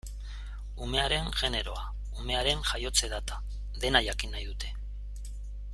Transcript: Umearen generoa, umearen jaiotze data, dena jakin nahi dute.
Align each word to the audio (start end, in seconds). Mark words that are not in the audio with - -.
Umearen 0.85 1.27
generoa, 1.41 1.83
umearen 2.23 2.65
jaiotze 2.71 3.11
data, 3.13 3.39
dena 3.85 4.03
jakin 4.09 4.35
nahi 4.37 4.49
dute. 4.53 4.73